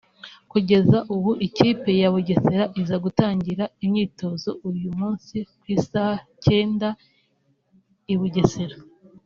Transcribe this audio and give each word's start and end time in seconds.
Kugeza 0.51 0.97
ubu 1.15 1.31
ikipe 1.47 1.89
ya 2.01 2.09
Bugesera 2.13 2.65
iza 2.81 2.95
gutangira 3.05 3.63
imyitozo 3.83 4.49
uyu 4.69 4.89
munsi 4.99 5.35
ku 5.59 5.65
i 5.75 5.77
saa 5.89 6.17
cyenda 6.43 6.87
i 8.15 8.15
Bugesera 8.19 8.75